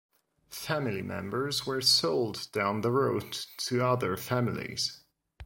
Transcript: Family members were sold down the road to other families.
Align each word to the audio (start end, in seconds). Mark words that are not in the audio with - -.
Family 0.49 1.03
members 1.03 1.67
were 1.67 1.79
sold 1.79 2.47
down 2.51 2.81
the 2.81 2.89
road 2.89 3.33
to 3.65 3.85
other 3.85 4.17
families. 4.17 5.03